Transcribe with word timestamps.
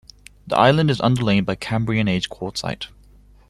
The 0.47 0.57
island 0.57 0.89
is 0.89 0.99
underlain 0.99 1.43
by 1.43 1.53
Cambrian-age 1.53 2.27
quartzite. 2.27 2.87